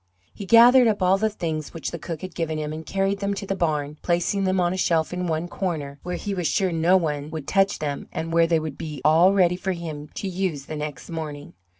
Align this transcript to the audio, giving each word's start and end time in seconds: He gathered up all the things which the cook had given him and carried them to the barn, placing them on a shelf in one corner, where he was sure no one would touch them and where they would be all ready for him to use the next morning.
He 0.33 0.47
gathered 0.47 0.87
up 0.87 1.03
all 1.03 1.19
the 1.19 1.29
things 1.29 1.75
which 1.75 1.91
the 1.91 1.99
cook 1.99 2.21
had 2.23 2.33
given 2.33 2.57
him 2.57 2.73
and 2.73 2.83
carried 2.83 3.19
them 3.19 3.35
to 3.35 3.45
the 3.45 3.55
barn, 3.55 3.97
placing 4.01 4.45
them 4.45 4.59
on 4.59 4.73
a 4.73 4.77
shelf 4.77 5.13
in 5.13 5.27
one 5.27 5.47
corner, 5.47 5.99
where 6.01 6.15
he 6.15 6.33
was 6.33 6.47
sure 6.47 6.71
no 6.71 6.97
one 6.97 7.29
would 7.29 7.47
touch 7.47 7.77
them 7.77 8.07
and 8.11 8.33
where 8.33 8.47
they 8.47 8.59
would 8.59 8.79
be 8.79 9.03
all 9.05 9.31
ready 9.31 9.55
for 9.55 9.73
him 9.73 10.07
to 10.15 10.27
use 10.27 10.65
the 10.65 10.75
next 10.75 11.11
morning. 11.11 11.53